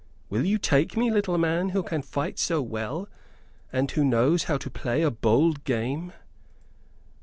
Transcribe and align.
Will 0.31 0.45
you 0.45 0.57
take 0.57 0.97
me, 0.97 1.11
little 1.11 1.37
man, 1.37 1.69
who 1.69 1.83
can 1.83 2.01
fight 2.01 2.39
so 2.39 2.59
well, 2.59 3.07
and 3.71 3.91
who 3.91 4.03
knows 4.03 4.45
how 4.45 4.57
to 4.57 4.67
play 4.71 5.03
a 5.03 5.11
bold 5.11 5.63
game?" 5.63 6.11